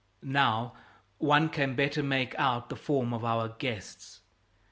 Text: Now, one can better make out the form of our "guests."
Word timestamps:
Now, 0.23 0.73
one 1.19 1.47
can 1.49 1.75
better 1.75 2.01
make 2.01 2.33
out 2.39 2.69
the 2.69 2.75
form 2.75 3.13
of 3.13 3.23
our 3.23 3.49
"guests." 3.49 4.21